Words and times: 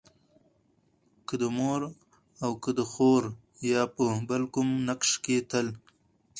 که 1.27 1.33
د 1.41 1.43
مور 1.57 1.81
او 2.43 2.51
که 2.63 2.71
د 2.77 2.81
خور 2.91 3.21
يا 3.71 3.81
په 3.95 4.03
بل 4.29 4.43
کوم 4.53 4.69
نقش 4.89 5.11
کې 5.23 5.37
تل 5.49 5.67